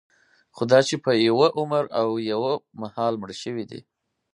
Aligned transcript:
خوداچې 0.55 0.95
په 1.05 1.11
یوه 1.27 1.47
عمر 1.59 1.83
او 1.99 2.07
یوه 2.31 2.53
مهال 2.81 3.13
مړه 3.21 3.35
شوي 3.43 3.65
دي. 3.71 3.81